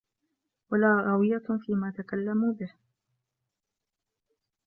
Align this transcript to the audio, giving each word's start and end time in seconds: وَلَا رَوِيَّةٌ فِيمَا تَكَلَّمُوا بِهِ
وَلَا 0.71 0.95
رَوِيَّةٌ 0.97 1.57
فِيمَا 1.65 1.93
تَكَلَّمُوا 1.97 2.53
بِهِ 2.53 2.73